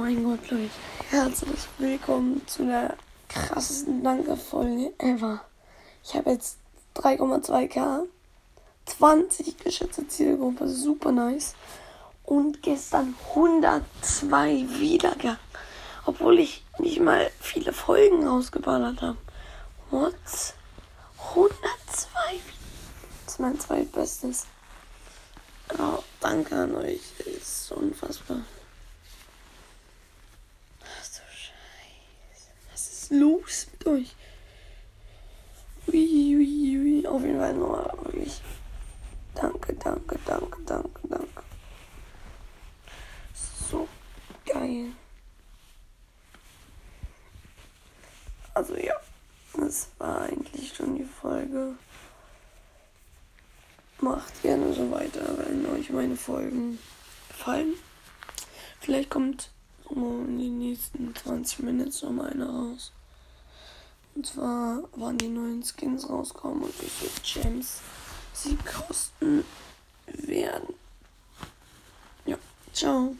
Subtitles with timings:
[0.00, 0.70] mein Gott, Leute.
[1.10, 2.96] Herzlich willkommen zu der
[3.28, 5.44] krassesten Danke-Folge ever.
[6.02, 6.56] Ich habe jetzt
[6.96, 8.06] 3,2k,
[8.86, 11.54] 20 geschätzte Zielgruppe, super nice.
[12.24, 15.36] Und gestern 102 Wiedergaben.
[16.06, 19.18] Obwohl ich nicht mal viele Folgen rausgeballert habe.
[19.90, 20.14] What?
[21.28, 22.40] 102?
[23.26, 24.46] Das ist mein zweitbestes.
[25.78, 27.02] Oh, danke an euch.
[27.26, 28.40] Ist unfassbar.
[33.10, 34.16] Los mit euch?
[35.88, 37.06] Ui, ui, ui.
[37.06, 38.40] Auf jeden Fall nochmal wirklich.
[39.34, 41.42] Danke, danke, danke, danke, danke.
[43.70, 43.88] So
[44.46, 44.92] geil.
[48.54, 48.94] Also ja,
[49.54, 51.74] das war eigentlich schon die Folge.
[54.00, 56.78] Macht gerne so weiter, wenn euch meine Folgen
[57.28, 57.74] gefallen.
[58.80, 59.50] Vielleicht kommt
[59.90, 62.92] in den nächsten 20 Minuten noch eine raus.
[64.20, 67.80] Und zwar waren die neuen Skins rausgekommen und wie viel Gems
[68.34, 69.46] sie kosten
[70.06, 70.74] werden.
[72.26, 72.36] Ja,
[72.74, 73.16] ciao.